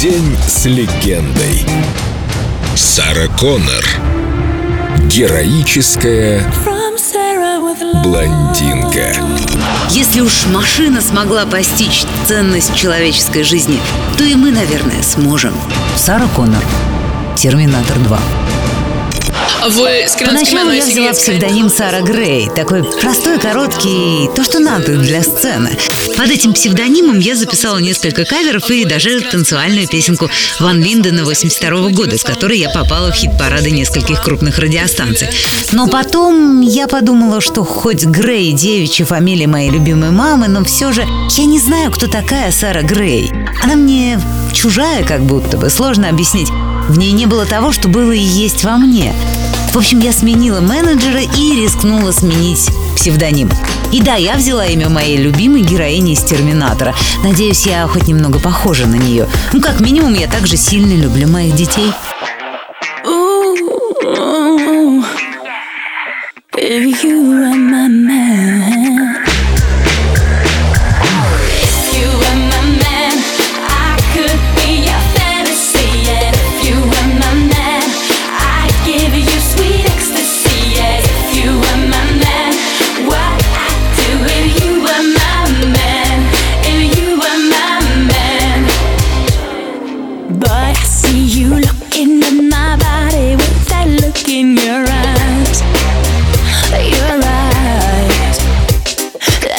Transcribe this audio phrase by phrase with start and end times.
[0.00, 1.64] День с легендой.
[2.74, 3.82] Сара Коннор.
[5.06, 6.44] Героическая
[8.04, 9.14] блондинка.
[9.88, 13.80] Если уж машина смогла постичь ценность человеческой жизни,
[14.18, 15.54] то и мы, наверное, сможем.
[15.96, 16.62] Сара Коннор.
[17.34, 18.20] Терминатор 2.
[19.68, 22.48] В Поначалу я взяла псевдоним Сара Грей.
[22.54, 25.70] Такой простой, короткий, то, что надо для сцены.
[26.16, 32.16] Под этим псевдонимом я записала несколько каверов и даже танцевальную песенку Ван Линдена 82 года,
[32.16, 35.28] с которой я попала в хит-парады нескольких крупных радиостанций.
[35.72, 41.04] Но потом я подумала, что хоть Грей девичья фамилия моей любимой мамы, но все же
[41.30, 43.32] я не знаю, кто такая Сара Грей.
[43.62, 44.20] Она мне
[44.52, 46.48] чужая как будто бы, сложно объяснить.
[46.88, 49.12] В ней не было того, что было и есть во мне.
[49.72, 53.50] В общем, я сменила менеджера и рискнула сменить псевдоним.
[53.92, 56.94] И да, я взяла имя моей любимой героини из «Терминатора».
[57.22, 59.28] Надеюсь, я хоть немного похожа на нее.
[59.52, 61.92] Ну, как минимум, я также сильно люблю моих детей.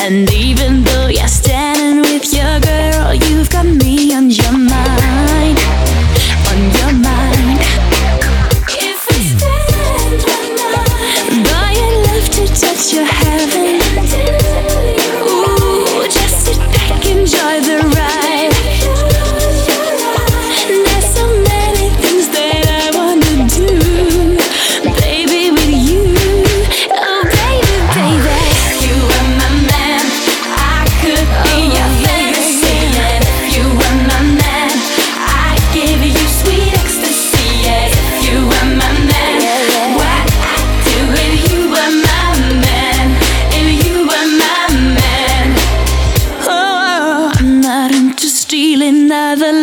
[0.08, 0.37] and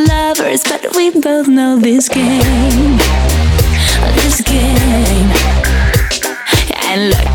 [0.09, 2.99] lovers, but we both know this game.
[4.17, 5.31] This game.
[6.87, 7.34] And look.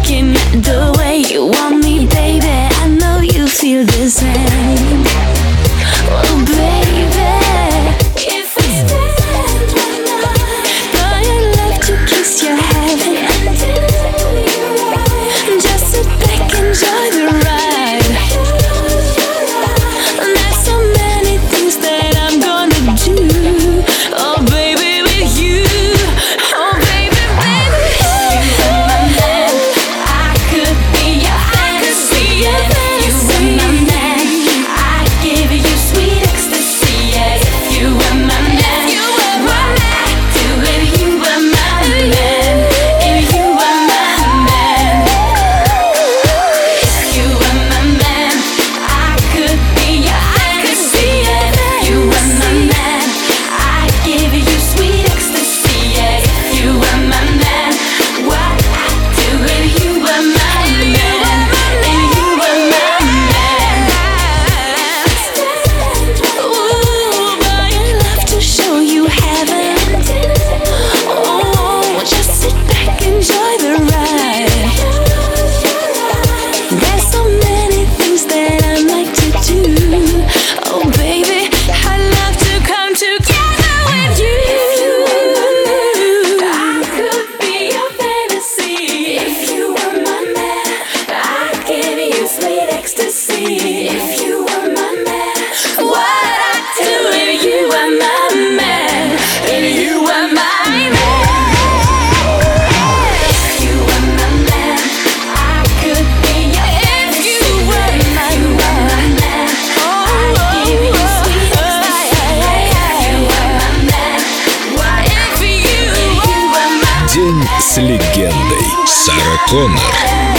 [119.10, 119.96] Сара Коннор.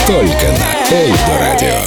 [0.07, 1.79] Только на Эльдо Радио.